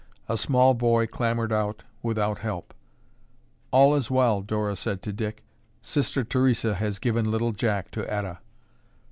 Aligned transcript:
A 0.27 0.35
small 0.35 0.73
boy 0.73 1.05
clambered 1.05 1.53
out 1.53 1.83
without 2.01 2.39
help. 2.39 2.73
"All 3.69 3.93
is 3.95 4.09
well!" 4.09 4.41
Dora 4.41 4.75
said 4.75 5.03
to 5.03 5.13
Dick. 5.13 5.43
"Sister 5.83 6.23
Theresa 6.23 6.73
has 6.73 6.97
given 6.97 7.29
little 7.29 7.51
Jack 7.51 7.91
to 7.91 8.11
Etta." 8.11 8.39